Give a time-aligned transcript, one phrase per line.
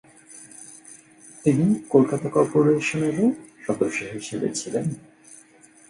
[1.45, 3.25] তিনি কলকাতা কর্পোরেশনেরও
[3.65, 4.85] সদস্য হিসেবে ছিলেন।